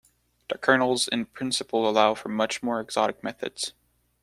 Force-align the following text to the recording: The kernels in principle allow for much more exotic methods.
The 0.49 0.57
kernels 0.57 1.07
in 1.07 1.25
principle 1.27 1.87
allow 1.87 2.15
for 2.15 2.29
much 2.29 2.63
more 2.63 2.79
exotic 2.79 3.23
methods. 3.23 3.73